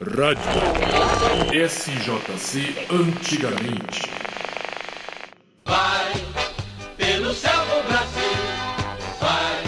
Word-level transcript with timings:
Rádio 0.00 1.68
SJC 1.68 2.74
Antigamente. 2.90 4.02
Vai 5.64 6.12
pelo 6.96 7.32
céu 7.32 7.52
do 7.52 7.86
Brasil, 7.86 8.36
vai 9.20 9.62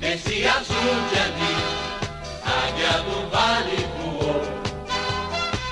nesse 0.00 0.46
azul 0.46 0.76
de 1.10 1.18
anil. 1.18 1.66
Águia 2.44 3.02
do 3.02 3.28
vale 3.28 3.76
voou, 3.98 4.40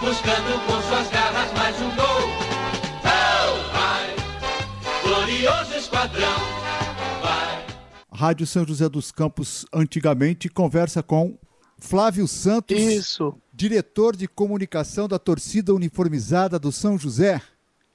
buscando 0.00 0.66
com 0.66 0.82
suas 0.88 1.08
garras 1.10 1.52
mais 1.52 1.80
um 1.80 1.94
gol. 1.94 2.28
Oh, 3.04 3.72
vai, 3.72 4.16
glorioso 5.04 5.72
esquadrão, 5.76 6.40
vai. 7.22 7.64
Rádio 8.12 8.44
São 8.44 8.66
José 8.66 8.88
dos 8.88 9.12
Campos 9.12 9.64
antigamente 9.72 10.48
conversa 10.48 11.00
com 11.00 11.38
Flávio 11.78 12.26
Santos, 12.26 12.76
Isso, 12.76 13.38
diretor 13.54 14.16
de 14.16 14.26
comunicação 14.26 15.06
da 15.06 15.18
torcida 15.18 15.72
uniformizada 15.72 16.58
do 16.58 16.72
São 16.72 16.98
José. 16.98 17.40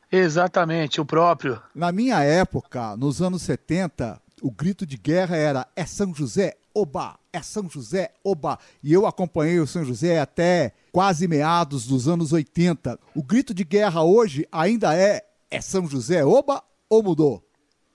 exatamente, 0.10 1.02
o 1.02 1.06
próprio. 1.06 1.62
Na 1.76 1.92
minha 1.92 2.24
época, 2.24 2.96
nos 2.96 3.22
anos 3.22 3.42
70, 3.42 4.20
o 4.42 4.50
grito 4.50 4.86
de 4.86 4.98
guerra 4.98 5.36
era 5.36 5.68
é 5.76 5.86
São 5.86 6.16
José, 6.16 6.56
oba, 6.74 7.20
é 7.34 7.42
São 7.42 7.70
José, 7.70 8.14
oba. 8.24 8.58
E 8.82 8.94
eu 8.94 9.06
acompanhei 9.06 9.60
o 9.60 9.68
São 9.68 9.84
José 9.84 10.20
até 10.20 10.74
quase 10.92 11.28
meados 11.28 11.86
dos 11.86 12.08
anos 12.08 12.32
80. 12.32 12.98
O 13.14 13.22
grito 13.22 13.54
de 13.54 13.66
guerra 13.66 14.02
hoje 14.02 14.48
ainda 14.52 14.96
é 14.96 15.26
é 15.52 15.60
São 15.62 15.88
José, 15.88 16.24
oba 16.24 16.64
ou 16.88 17.04
mudou? 17.04 17.44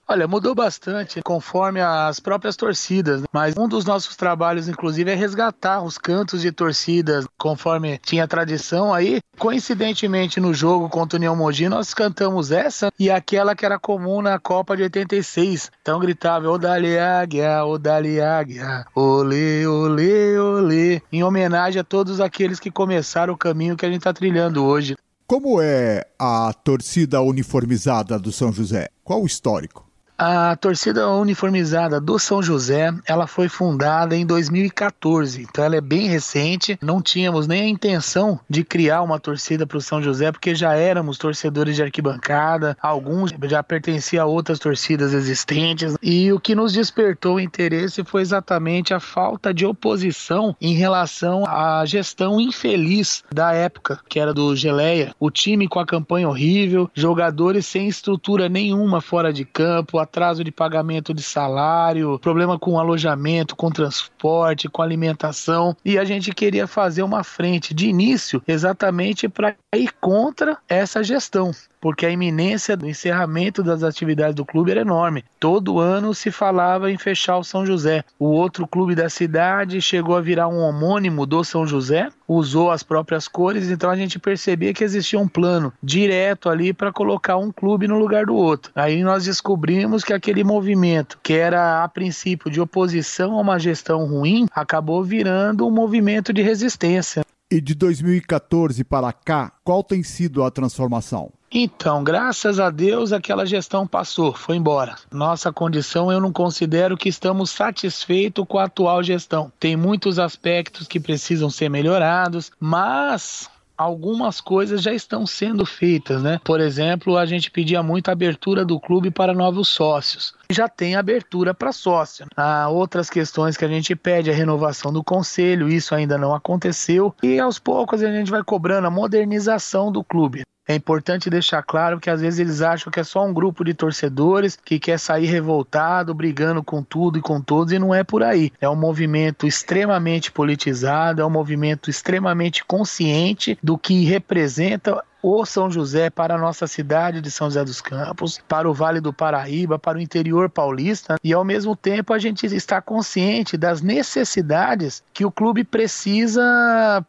Olha, 0.07 0.27
mudou 0.27 0.53
bastante 0.53 1.19
conforme 1.23 1.81
as 1.81 2.19
próprias 2.19 2.55
torcidas, 2.55 3.21
né? 3.21 3.27
mas 3.33 3.57
um 3.57 3.67
dos 3.67 3.85
nossos 3.85 4.15
trabalhos, 4.15 4.67
inclusive, 4.67 5.09
é 5.09 5.15
resgatar 5.15 5.81
os 5.81 5.97
cantos 5.97 6.41
de 6.41 6.51
torcidas, 6.51 7.25
conforme 7.39 7.97
tinha 7.97 8.27
tradição 8.27 8.93
aí. 8.93 9.19
Coincidentemente, 9.39 10.39
no 10.39 10.53
jogo 10.53 10.89
contra 10.89 11.15
o 11.15 11.17
União 11.17 11.35
Mogi, 11.35 11.67
nós 11.67 11.91
cantamos 11.91 12.51
essa 12.51 12.91
e 12.99 13.09
aquela 13.09 13.55
que 13.55 13.65
era 13.65 13.79
comum 13.79 14.21
na 14.21 14.37
Copa 14.37 14.77
de 14.77 14.83
86. 14.83 15.71
Então 15.81 15.99
gritava, 15.99 16.49
ô 16.49 16.57
Dali 16.59 16.99
Águia, 16.99 17.65
ô 17.65 17.79
Dali 17.79 18.21
Águia, 18.21 18.85
olê, 18.93 19.65
olê, 19.65 20.37
olê, 20.37 21.01
em 21.11 21.23
homenagem 21.23 21.81
a 21.81 21.83
todos 21.83 22.21
aqueles 22.21 22.59
que 22.59 22.69
começaram 22.69 23.33
o 23.33 23.37
caminho 23.37 23.75
que 23.75 23.85
a 23.85 23.89
gente 23.89 24.01
está 24.01 24.13
trilhando 24.13 24.63
hoje. 24.63 24.95
Como 25.25 25.59
é 25.59 26.05
a 26.19 26.53
torcida 26.53 27.19
uniformizada 27.21 28.19
do 28.19 28.31
São 28.31 28.53
José? 28.53 28.89
Qual 29.03 29.23
o 29.23 29.25
histórico? 29.25 29.94
A 30.17 30.55
torcida 30.55 31.09
uniformizada 31.09 31.99
do 31.99 32.17
São 32.17 32.41
José, 32.41 32.93
ela 33.05 33.27
foi 33.27 33.49
fundada 33.49 34.15
em 34.15 34.25
2014, 34.25 35.41
então 35.41 35.65
ela 35.65 35.75
é 35.75 35.81
bem 35.81 36.07
recente. 36.07 36.79
Não 36.81 37.01
tínhamos 37.01 37.47
nem 37.47 37.63
a 37.63 37.67
intenção 37.67 38.39
de 38.49 38.63
criar 38.63 39.01
uma 39.01 39.19
torcida 39.19 39.67
para 39.67 39.77
o 39.77 39.81
São 39.81 40.01
José, 40.01 40.31
porque 40.31 40.55
já 40.55 40.73
éramos 40.73 41.17
torcedores 41.17 41.75
de 41.75 41.83
arquibancada, 41.83 42.77
alguns 42.81 43.33
já 43.43 43.61
pertenciam 43.61 44.23
a 44.23 44.29
outras 44.29 44.57
torcidas 44.57 45.13
existentes. 45.13 45.97
E 46.01 46.31
o 46.31 46.39
que 46.39 46.55
nos 46.55 46.71
despertou 46.71 47.35
o 47.35 47.39
interesse 47.39 48.01
foi 48.05 48.21
exatamente 48.21 48.93
a 48.93 49.01
falta 49.01 49.53
de 49.53 49.65
oposição 49.65 50.55
em 50.61 50.73
relação 50.73 51.43
à 51.45 51.85
gestão 51.85 52.39
infeliz 52.39 53.21
da 53.29 53.51
época, 53.51 53.99
que 54.07 54.17
era 54.17 54.33
do 54.33 54.55
Geleia. 54.55 55.13
O 55.19 55.29
time 55.29 55.67
com 55.67 55.79
a 55.79 55.85
campanha 55.85 56.29
horrível, 56.29 56.89
jogadores 56.93 57.65
sem 57.65 57.89
estrutura 57.89 58.47
nenhuma 58.47 59.01
fora 59.01 59.33
de 59.33 59.43
campo, 59.43 60.04
atraso 60.05 60.43
de 60.43 60.51
pagamento 60.51 61.13
de 61.13 61.21
salário, 61.21 62.17
problema 62.19 62.57
com 62.57 62.79
alojamento, 62.79 63.55
com 63.55 63.69
transporte, 63.69 64.69
com 64.69 64.81
alimentação. 64.81 65.75
E 65.83 65.97
a 65.97 66.05
gente 66.05 66.33
queria 66.33 66.67
fazer 66.67 67.03
uma 67.03 67.23
frente 67.23 67.73
de 67.73 67.87
início 67.87 68.41
exatamente 68.47 69.27
para 69.27 69.55
ir 69.75 69.91
contra 69.99 70.57
essa 70.69 71.03
gestão 71.03 71.51
porque 71.79 72.05
a 72.05 72.09
iminência 72.09 72.75
do 72.75 72.87
encerramento 72.87 73.63
das 73.63 73.83
atividades 73.83 74.35
do 74.35 74.45
clube 74.45 74.71
era 74.71 74.81
enorme. 74.81 75.23
Todo 75.39 75.79
ano 75.79 76.13
se 76.13 76.31
falava 76.31 76.91
em 76.91 76.97
fechar 76.97 77.37
o 77.37 77.43
São 77.43 77.65
José. 77.65 78.03
O 78.19 78.25
outro 78.25 78.67
clube 78.67 78.95
da 78.95 79.09
cidade 79.09 79.81
chegou 79.81 80.15
a 80.15 80.21
virar 80.21 80.47
um 80.47 80.59
homônimo 80.59 81.25
do 81.25 81.43
São 81.43 81.65
José, 81.65 82.09
usou 82.27 82.71
as 82.71 82.83
próprias 82.83 83.27
cores, 83.27 83.69
então 83.69 83.89
a 83.89 83.95
gente 83.95 84.19
percebia 84.19 84.73
que 84.73 84.83
existia 84.83 85.19
um 85.19 85.27
plano 85.27 85.71
direto 85.81 86.49
ali 86.49 86.73
para 86.73 86.91
colocar 86.91 87.37
um 87.37 87.51
clube 87.51 87.87
no 87.87 87.97
lugar 87.97 88.25
do 88.25 88.35
outro. 88.35 88.71
Aí 88.75 89.03
nós 89.03 89.25
descobrimos 89.25 90.03
que 90.03 90.13
aquele 90.13 90.43
movimento, 90.43 91.19
que 91.21 91.33
era 91.33 91.83
a 91.83 91.87
princípio 91.87 92.49
de 92.49 92.61
oposição 92.61 93.33
a 93.33 93.41
uma 93.41 93.59
gestão 93.59 94.05
ruim, 94.05 94.47
acabou 94.53 95.03
virando 95.03 95.67
um 95.67 95.71
movimento 95.71 96.33
de 96.33 96.41
resistência. 96.41 97.24
E 97.49 97.61
de 97.61 97.75
2014 97.75 98.83
para 98.83 99.13
cá, 99.13 99.51
qual 99.63 99.83
tem 99.83 100.01
sido 100.01 100.43
a 100.43 100.49
transformação? 100.49 101.31
Então, 101.51 102.03
graças 102.03 102.59
a 102.59 102.71
Deus, 102.71 103.13
aquela 103.13 103.45
gestão 103.45 103.85
passou, 103.85 104.33
foi 104.33 104.57
embora. 104.57 104.95
Nossa 105.11 105.53
condição, 105.53 106.11
eu 106.11 106.19
não 106.19 106.33
considero 106.33 106.97
que 106.97 107.07
estamos 107.07 107.51
satisfeitos 107.51 108.43
com 108.47 108.57
a 108.57 108.63
atual 108.63 109.03
gestão. 109.03 109.51
Tem 109.59 109.75
muitos 109.75 110.17
aspectos 110.17 110.87
que 110.87 110.99
precisam 110.99 111.49
ser 111.49 111.69
melhorados, 111.69 112.51
mas 112.59 113.47
algumas 113.77 114.39
coisas 114.41 114.81
já 114.81 114.93
estão 114.93 115.25
sendo 115.25 115.65
feitas, 115.65 116.21
né? 116.21 116.39
Por 116.43 116.59
exemplo, 116.59 117.17
a 117.17 117.25
gente 117.25 117.51
pedia 117.51 117.81
muito 117.83 118.09
a 118.09 118.11
abertura 118.11 118.63
do 118.65 118.79
clube 118.79 119.11
para 119.11 119.33
novos 119.33 119.67
sócios. 119.67 120.33
Já 120.49 120.67
tem 120.67 120.95
abertura 120.95 121.53
para 121.53 121.71
sócio. 121.71 122.25
Há 122.35 122.69
outras 122.69 123.09
questões 123.09 123.57
que 123.57 123.65
a 123.65 123.67
gente 123.67 123.95
pede, 123.95 124.29
a 124.29 124.33
renovação 124.33 124.93
do 124.93 125.03
conselho, 125.03 125.67
isso 125.69 125.93
ainda 125.95 126.17
não 126.17 126.33
aconteceu. 126.33 127.13
E 127.23 127.39
aos 127.39 127.59
poucos 127.59 128.03
a 128.03 128.11
gente 128.11 128.31
vai 128.31 128.43
cobrando 128.43 128.87
a 128.87 128.91
modernização 128.91 129.91
do 129.91 130.03
clube. 130.03 130.43
É 130.67 130.73
importante 130.73 131.29
deixar 131.29 131.61
claro 131.61 131.99
que 131.99 132.09
às 132.09 132.21
vezes 132.21 132.39
eles 132.39 132.61
acham 132.61 132.91
que 132.91 132.99
é 132.99 133.03
só 133.03 133.23
um 133.23 133.33
grupo 133.33 133.63
de 133.63 133.73
torcedores 133.73 134.55
que 134.55 134.79
quer 134.79 134.97
sair 134.97 135.27
revoltado, 135.27 136.13
brigando 136.13 136.63
com 136.63 136.81
tudo 136.81 137.19
e 137.19 137.21
com 137.21 137.39
todos, 137.39 137.71
e 137.71 137.77
não 137.77 137.93
é 137.93 138.03
por 138.03 138.23
aí. 138.23 138.51
É 138.59 138.67
um 138.67 138.75
movimento 138.75 139.45
extremamente 139.45 140.31
politizado, 140.31 141.21
é 141.21 141.25
um 141.25 141.29
movimento 141.29 141.89
extremamente 141.89 142.65
consciente 142.65 143.57
do 143.61 143.77
que 143.77 144.05
representa 144.05 145.03
o 145.27 145.43
São 145.43 145.71
José 145.71 146.11
para 146.11 146.35
a 146.35 146.37
nossa 146.37 146.67
cidade 146.67 147.19
de 147.19 147.31
São 147.31 147.47
José 147.47 147.65
dos 147.65 147.81
Campos, 147.81 148.39
para 148.47 148.69
o 148.69 148.73
Vale 148.75 149.01
do 149.01 149.11
Paraíba, 149.11 149.79
para 149.79 149.97
o 149.97 150.01
interior 150.01 150.51
paulista, 150.51 151.15
e 151.23 151.33
ao 151.33 151.43
mesmo 151.43 151.75
tempo 151.75 152.13
a 152.13 152.19
gente 152.19 152.45
está 152.45 152.79
consciente 152.79 153.57
das 153.57 153.81
necessidades 153.81 155.01
que 155.11 155.25
o 155.25 155.31
clube 155.31 155.63
precisa 155.63 156.43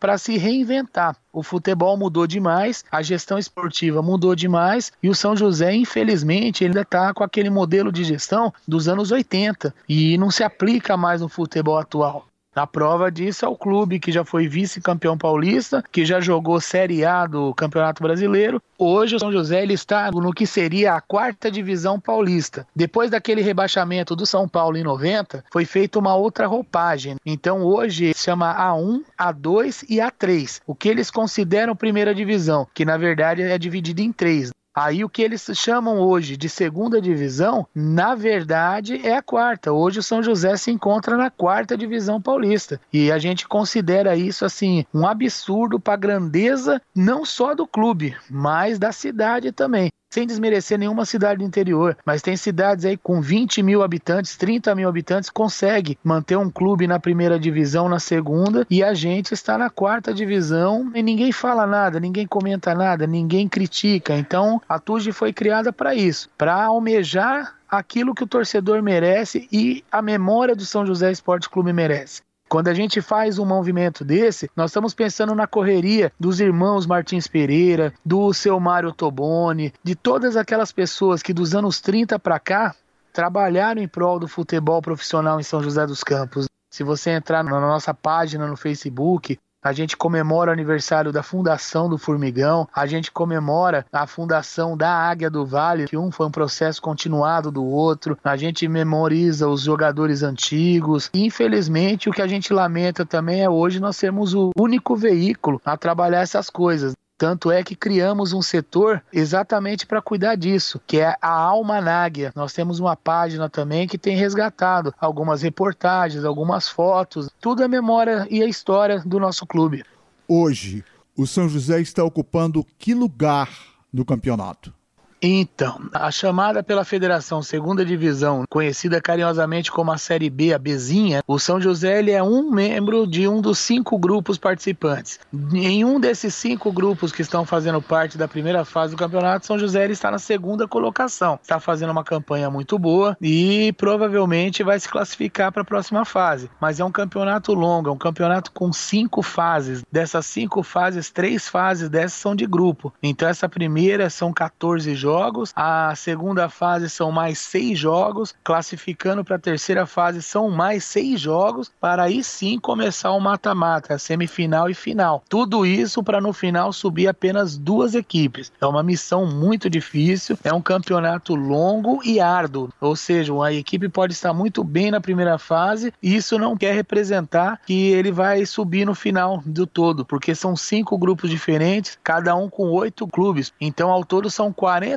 para 0.01 0.17
se 0.17 0.39
reinventar. 0.39 1.15
O 1.31 1.43
futebol 1.43 1.95
mudou 1.99 2.27
demais, 2.27 2.87
a 2.91 3.03
gestão 3.03 3.39
esportiva 3.39 4.01
mudou 4.01 4.35
demais 4.35 4.91
e 5.03 5.11
o 5.11 5.15
São 5.15 5.37
José, 5.37 5.75
infelizmente, 5.75 6.65
ainda 6.65 6.81
está 6.81 7.13
com 7.13 7.23
aquele 7.23 7.51
modelo 7.51 7.93
de 7.93 8.03
gestão 8.03 8.51
dos 8.67 8.89
anos 8.89 9.11
80 9.11 9.75
e 9.87 10.17
não 10.17 10.31
se 10.31 10.43
aplica 10.43 10.97
mais 10.97 11.21
no 11.21 11.29
futebol 11.29 11.79
atual. 11.79 12.25
A 12.57 12.67
prova 12.67 13.13
disso 13.13 13.45
é 13.45 13.49
o 13.49 13.55
clube 13.55 14.01
que 14.01 14.11
já 14.11 14.25
foi 14.25 14.49
vice-campeão 14.49 15.19
paulista, 15.19 15.85
que 15.93 16.07
já 16.07 16.23
jogou 16.23 16.59
Série 16.59 17.05
A 17.05 17.27
do 17.27 17.53
Campeonato 17.53 18.03
Brasileiro. 18.03 18.63
Hoje 18.79 19.15
o 19.17 19.19
São 19.19 19.31
José 19.31 19.63
ele 19.63 19.75
está 19.75 20.11
no 20.11 20.33
que 20.33 20.47
seria 20.47 20.95
a 20.95 21.01
quarta 21.03 21.51
divisão 21.51 22.01
paulista. 22.01 22.67
Depois 22.75 23.11
daquele 23.11 23.43
rebaixamento 23.43 24.17
do 24.17 24.25
São 24.25 24.49
Paulo 24.49 24.79
em 24.79 24.83
90, 24.83 25.45
foi 25.53 25.67
feita 25.67 25.99
uma 25.99 26.15
outra 26.15 26.47
roupagem. 26.47 27.17
Então 27.27 27.63
hoje 27.63 28.15
se 28.15 28.25
chama 28.25 28.55
A1, 28.55 29.03
A2 29.21 29.85
e 29.91 29.97
A3. 29.97 30.63
O 30.67 30.75
que 30.75 30.89
eles 30.89 31.11
consideram 31.11 31.77
primeira 31.77 32.15
divisão, 32.15 32.67
que 32.73 32.87
na 32.87 32.97
verdade 32.97 33.43
é 33.43 33.59
dividido 33.59 34.01
em 34.01 34.11
três. 34.11 34.56
Aí 34.77 35.03
o 35.03 35.09
que 35.09 35.23
eles 35.23 35.49
chamam 35.55 35.99
hoje 35.99 36.37
de 36.37 36.51
segunda 36.51 37.01
divisão, 37.01 37.67
na 37.75 38.15
verdade 38.15 39.01
é 39.07 39.17
a 39.17 39.23
quarta. 39.23 39.73
Hoje 39.73 40.01
o 40.01 40.03
São 40.03 40.23
José 40.23 40.55
se 40.59 40.71
encontra 40.71 41.17
na 41.17 41.31
quarta 41.31 41.79
divisão 41.79 42.21
paulista. 42.21 42.79
E 42.93 43.11
a 43.11 43.19
gente 43.19 43.49
considera 43.49 44.15
isso 44.15 44.45
assim 44.45 44.85
um 44.93 45.07
absurdo 45.07 45.81
para 45.81 45.95
a 45.95 45.97
grandeza 45.97 46.83
não 46.95 47.25
só 47.25 47.55
do 47.55 47.67
clube, 47.67 48.15
mas 48.29 48.79
da 48.79 48.93
cidade 48.93 49.51
também 49.51 49.89
sem 50.11 50.27
desmerecer 50.27 50.79
nenhuma 50.79 51.05
cidade 51.05 51.39
do 51.39 51.45
interior, 51.45 51.97
mas 52.05 52.23
tem 52.23 52.37
cidades 52.37 52.85
aí 52.85 52.97
com 52.97 53.21
20 53.21 53.63
mil 53.63 53.83
habitantes, 53.83 54.37
30 54.37 54.75
mil 54.75 54.89
habitantes, 54.89 55.31
consegue 55.31 55.99
manter 56.03 56.37
um 56.37 56.51
clube 56.51 56.87
na 56.87 56.99
primeira 56.99 57.39
divisão, 57.39 57.89
na 57.89 57.99
segunda, 57.99 58.67
e 58.71 58.83
a 58.83 58.95
gente 58.95 59.33
está 59.33 59.59
na 59.59 59.69
quarta 59.69 60.15
divisão 60.15 60.91
e 60.95 61.03
ninguém 61.03 61.33
fala 61.33 61.67
nada, 61.67 62.01
ninguém 62.01 62.27
comenta 62.27 62.75
nada, 62.75 63.07
ninguém 63.07 63.49
critica. 63.49 64.17
Então 64.17 64.61
a 64.69 64.79
TUG 64.79 65.13
foi 65.13 65.33
criada 65.33 65.73
para 65.73 65.95
isso, 65.95 66.31
para 66.37 66.55
almejar 66.65 67.57
aquilo 67.69 68.15
que 68.15 68.25
o 68.25 68.29
torcedor 68.29 68.83
merece 68.83 69.49
e 69.53 69.85
a 69.91 70.01
memória 70.01 70.55
do 70.55 70.65
São 70.65 70.87
José 70.87 71.11
Esporte 71.11 71.51
Clube 71.51 71.73
merece. 71.73 72.26
Quando 72.49 72.69
a 72.69 72.75
gente 72.75 73.01
faz 73.01 73.39
um 73.39 73.45
movimento 73.45 74.05
desse, 74.05 74.49
nós 74.55 74.71
estamos 74.71 74.95
pensando 74.95 75.35
na 75.35 75.47
correria 75.47 76.13
dos 76.19 76.41
irmãos 76.41 76.87
Martins 76.87 77.27
Pereira, 77.27 77.93
do 78.05 78.33
seu 78.33 78.61
Mário 78.61 78.93
Toboni, 78.93 79.75
de 79.83 79.97
todas 79.97 80.37
aquelas 80.37 80.71
pessoas 80.71 81.23
que 81.23 81.35
dos 81.35 81.55
anos 81.55 81.81
30 81.81 82.19
para 82.19 82.39
cá 82.39 82.75
trabalharam 83.13 83.83
em 83.83 83.89
prol 83.89 84.21
do 84.21 84.29
futebol 84.29 84.81
profissional 84.81 85.41
em 85.41 85.43
São 85.43 85.63
José 85.63 85.87
dos 85.87 86.05
Campos. 86.05 86.47
Se 86.71 86.85
você 86.85 87.11
entrar 87.11 87.43
na 87.43 87.59
nossa 87.59 87.93
página 87.95 88.47
no 88.47 88.57
Facebook, 88.57 89.39
a 89.67 89.73
gente 89.73 89.97
comemora 89.97 90.51
o 90.51 90.53
aniversário 90.53 91.11
da 91.11 91.25
fundação 91.25 91.89
do 91.89 91.99
Formigão, 91.99 92.69
a 92.73 92.87
gente 92.87 93.11
comemora 93.11 93.85
a 93.93 94.07
fundação 94.07 94.77
da 94.77 94.89
Águia 94.89 95.29
do 95.29 95.45
Vale, 95.45 95.87
que 95.87 95.97
um 95.97 96.13
foi 96.13 96.27
um 96.27 96.31
processo 96.31 96.81
continuado 96.81 97.51
do 97.51 97.65
outro, 97.65 98.17
a 98.23 98.37
gente 98.37 98.69
memoriza 98.69 99.49
os 99.49 99.63
jogadores 99.63 100.23
antigos. 100.23 101.11
Infelizmente, 101.13 102.09
o 102.09 102.13
que 102.13 102.23
a 102.23 102.29
gente 102.29 102.53
lamenta 102.53 103.05
também 103.05 103.43
é 103.43 103.51
hoje 103.51 103.81
nós 103.81 103.97
sermos 103.97 104.35
o 104.35 104.53
único 104.57 104.95
veículo 104.95 105.61
a 105.65 105.77
trabalhar 105.77 106.21
essas 106.21 106.49
coisas. 106.49 106.95
Tanto 107.19 107.51
é 107.51 107.63
que 107.63 107.75
criamos 107.75 108.35
um 108.35 108.43
setor 108.43 109.03
exatamente 109.11 109.87
para 109.87 110.03
cuidar 110.03 110.35
disso, 110.35 110.81
que 110.87 110.99
é 110.99 111.17
a 111.21 111.31
Alma 111.31 111.81
Náguia. 111.81 112.31
Nós 112.37 112.53
temos 112.53 112.79
uma 112.79 112.95
página 112.95 113.49
também 113.49 113.89
que 113.89 113.97
tem 113.97 114.17
resgatado 114.17 114.95
algumas 115.01 115.41
reportagens, 115.41 116.25
algumas 116.25 116.69
fotos, 116.69 117.31
tudo 117.41 117.63
é 117.63 117.69
memória 117.69 118.27
e 118.31 118.43
a 118.43 118.47
história 118.47 119.01
do 119.01 119.19
nosso 119.19 119.47
clube. 119.47 119.83
Hoje, 120.29 120.85
o 121.17 121.27
São 121.27 121.49
José 121.49 121.81
está 121.81 122.05
ocupando 122.05 122.67
que 122.79 122.93
lugar 122.93 123.49
no 123.91 124.05
campeonato? 124.05 124.75
Então, 125.21 125.81
a 125.95 126.11
chamada 126.11 126.63
pela 126.63 126.85
Federação 126.85 127.43
Segunda 127.43 127.85
Divisão, 127.85 128.45
conhecida 128.51 129.01
carinhosamente 129.01 129.73
como 129.73 129.91
a 129.91 129.99
Série 129.99 130.29
B, 130.29 130.53
a 130.53 130.59
Bezinha, 130.59 131.23
o 131.27 131.39
São 131.39 131.61
José 131.61 131.99
ele 131.99 132.11
é 132.11 132.23
um 132.23 132.51
membro 132.51 133.07
de 133.07 133.27
um 133.27 133.41
dos 133.41 133.59
cinco 133.59 133.99
grupos 133.99 134.37
participantes. 134.37 135.19
Em 135.55 135.85
um 135.85 135.99
desses 135.99 136.35
cinco 136.35 136.71
grupos 136.71 137.13
que 137.13 137.23
estão 137.23 137.47
fazendo 137.47 137.81
parte 137.81 138.19
da 138.19 138.29
primeira 138.29 138.65
fase 138.65 138.95
do 138.95 138.99
campeonato, 138.99 139.47
São 139.47 139.59
José 139.59 139.85
ele 139.85 139.95
está 139.95 140.11
na 140.11 140.19
segunda 140.19 140.69
colocação. 140.69 141.39
Está 141.43 141.59
fazendo 141.59 141.91
uma 141.91 142.05
campanha 142.05 142.51
muito 142.51 142.79
boa 142.79 143.17
e 143.21 143.73
provavelmente 143.79 144.63
vai 144.63 144.79
se 144.79 144.89
classificar 144.89 145.51
para 145.51 145.63
a 145.63 145.65
próxima 145.65 146.05
fase. 146.05 146.51
Mas 146.61 146.79
é 146.79 146.85
um 146.85 146.93
campeonato 146.93 147.55
longo, 147.55 147.89
é 147.89 147.93
um 147.93 147.99
campeonato 147.99 148.53
com 148.53 148.73
cinco 148.73 149.23
fases. 149.23 149.83
Dessas 149.91 150.27
cinco 150.27 150.63
fases, 150.63 151.11
três 151.11 151.49
fases 151.49 151.89
dessas 151.89 152.19
são 152.19 152.37
de 152.37 152.47
grupo. 152.47 152.93
Então 153.03 153.29
essa 153.29 153.49
primeira 153.49 154.11
são 154.11 154.33
14 154.33 154.95
jogos 154.95 155.06
jogos, 155.07 155.53
a 155.55 155.95
segunda 155.95 156.49
fase 156.49 156.91
são 156.91 157.13
mais 157.13 157.39
seis 157.39 157.79
jogos, 157.79 158.35
classificando 158.43 159.25
para 159.25 159.37
a 159.37 159.39
terceira 159.39 159.87
fase 159.87 160.21
são 160.21 160.51
mais 160.51 160.83
seis 160.83 161.21
jogos, 161.21 161.71
para 161.81 162.03
aí 162.03 162.25
sim 162.25 162.59
começar 162.59 163.13
o 163.13 163.21
mata-mata, 163.21 163.99
semifinal 163.99 164.69
e 164.69 164.75
final. 164.75 165.23
Tudo 165.29 165.65
isso 165.65 166.03
para 166.03 166.21
no 166.21 166.33
final 166.33 166.73
subir 166.73 167.07
apenas 167.07 167.57
duas 167.57 167.95
equipes. 167.95 168.51
É 168.61 168.67
uma 168.67 168.83
missão 168.83 169.25
muito 169.25 169.71
difícil, 169.71 170.37
é 170.43 170.53
um 170.53 170.61
campeonato 170.61 171.37
longo 171.37 172.01
e 172.05 172.19
árduo, 172.19 172.71
ou 172.81 172.97
seja, 172.97 173.33
a 173.45 173.53
equipe 173.53 173.89
pode 173.89 174.13
estar 174.13 174.33
muito 174.33 174.65
bem 174.65 174.91
na 174.91 175.01
primeira 175.01 175.39
fase 175.39 175.95
e 176.03 176.17
isso 176.17 176.37
não 176.37 176.57
quer 176.57 176.75
representar 176.75 177.61
que 177.65 177.93
ele 177.93 178.11
vai 178.11 178.45
subir 178.45 178.85
no 178.85 178.95
final 178.95 179.41
do 179.47 179.69
todo, 179.69 180.05
porque 180.05 180.35
são 180.35 180.57
cinco 180.57 180.99
grupos 180.99 181.31
diferentes, 181.31 181.97
cada 182.03 182.35
um 182.35 182.51
com 182.51 182.73
oito 182.73 183.07
clubes. 183.07 183.53
Então, 183.61 183.89
ao 183.89 184.05
todo 184.05 184.29
são 184.29 184.53
40 184.53 184.96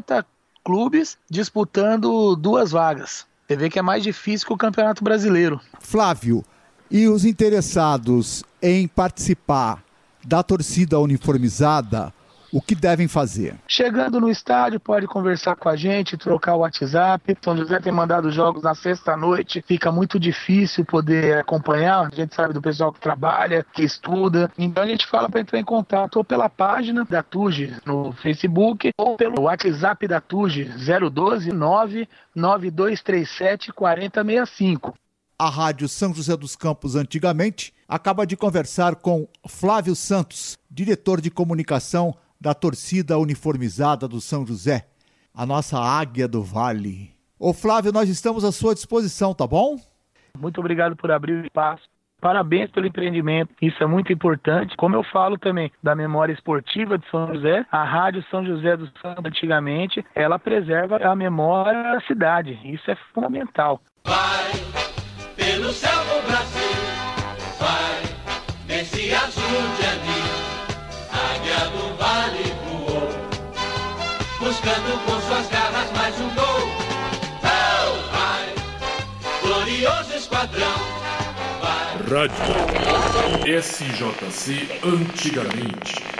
clubes 0.64 1.18
disputando 1.30 2.36
duas 2.36 2.72
vagas. 2.72 3.26
Você 3.48 3.56
vê 3.56 3.70
que 3.70 3.80
é 3.80 3.82
mais 3.82 4.04
difícil 4.04 4.48
que 4.48 4.54
o 4.54 4.58
Campeonato 4.58 5.04
Brasileiro. 5.04 5.60
Flávio, 5.80 6.44
e 6.92 7.08
os 7.08 7.26
interessados 7.26 8.44
em 8.62 8.88
participar 8.88 9.84
da 10.26 10.44
torcida 10.44 11.00
uniformizada 11.00 12.14
o 12.52 12.62
que 12.62 12.76
devem 12.76 13.08
fazer? 13.08 13.56
Chegando 13.68 14.20
no 14.20 14.30
estádio, 14.30 14.80
pode 14.80 15.08
conversar 15.08 15.56
com 15.56 15.70
a 15.70 15.76
gente, 15.76 16.18
trocar 16.18 16.56
o 16.56 16.60
WhatsApp. 16.60 17.38
São 17.42 17.56
José 17.56 17.80
tem 17.80 17.92
mandado 17.92 18.32
jogos 18.32 18.64
na 18.64 18.76
sexta-noite, 18.76 19.64
fica 19.66 19.92
muito 19.92 20.20
difícil 20.20 20.86
poder 20.86 21.40
acompanhar. 21.40 22.06
A 22.06 22.16
gente 22.16 22.36
sabe 22.36 22.54
do 22.54 22.62
pessoal 22.62 22.92
que 22.92 23.00
trabalha, 23.00 23.66
que 23.74 23.84
estuda. 23.84 24.52
Então 24.58 24.84
a 24.84 24.88
gente 24.88 25.06
fala 25.06 25.30
para 25.30 25.42
entrar 25.42 25.60
em 25.60 25.64
contato 25.64 26.18
ou 26.18 26.24
pela 26.24 26.50
página 26.50 27.06
da 27.06 27.24
TUG 27.24 27.74
no 27.86 28.12
Facebook 28.14 28.92
ou 28.98 29.16
pelo 29.16 29.44
WhatsApp 29.44 30.08
da 30.08 30.20
TUG 30.20 30.70
012 31.12 31.52
99237 31.52 33.72
4065 33.72 34.94
a 35.40 35.50
Rádio 35.50 35.88
São 35.88 36.14
José 36.14 36.36
dos 36.36 36.58
Campos 36.58 36.98
antigamente, 36.98 37.74
acaba 37.88 38.28
de 38.28 38.36
conversar 38.36 38.98
com 38.98 39.26
Flávio 39.48 39.96
Santos, 39.96 40.58
diretor 40.70 41.22
de 41.22 41.32
comunicação 41.32 42.14
da 42.40 42.54
torcida 42.54 43.18
uniformizada 43.18 44.08
do 44.08 44.22
São 44.22 44.46
José, 44.46 44.88
a 45.34 45.46
nossa 45.46 45.78
águia 45.80 46.28
do 46.28 46.42
vale. 46.42 47.12
Ô 47.38 47.54
Flávio, 47.54 47.92
nós 47.92 48.10
estamos 48.10 48.44
à 48.44 48.52
sua 48.52 48.74
disposição, 48.74 49.34
tá 49.34 49.46
bom? 49.46 49.78
Muito 50.38 50.60
obrigado 50.60 50.96
por 50.96 51.12
abrir 51.12 51.34
o 51.34 51.46
espaço. 51.46 51.84
Parabéns 52.22 52.70
pelo 52.72 52.86
empreendimento, 52.86 53.54
isso 53.62 53.82
é 53.82 53.88
muito 53.88 54.12
importante. 54.12 54.76
Como 54.76 54.96
eu 54.96 55.04
falo 55.04 55.38
também 55.38 55.72
da 55.82 55.96
memória 55.96 56.34
esportiva 56.34 56.98
de 56.98 57.10
São 57.10 57.34
José, 57.34 57.66
a 57.72 57.84
Rádio 57.84 58.26
São 58.30 58.46
José 58.46 58.76
do 58.76 58.88
Santo, 59.02 59.26
antigamente, 59.26 60.06
ela 60.14 60.38
preserva 60.38 60.98
a 60.98 61.16
memória 61.16 61.82
da 61.82 62.02
cidade. 62.02 62.60
Isso 62.66 62.92
é 62.92 62.98
fundamental. 63.14 63.82
Vai 64.04 64.79
buscando 74.40 75.06
com 75.06 75.22
suas 75.22 75.48
garras 75.50 75.92
mais 75.92 76.16
um 76.20 76.30
gol. 76.34 76.70
Oh, 77.44 77.98
vai, 78.12 78.54
glorioso 79.42 80.16
esquadrão. 80.16 80.76
Vai. 81.62 81.98
Rádio 82.10 83.62
SJC 83.62 84.80
antigamente. 84.84 86.19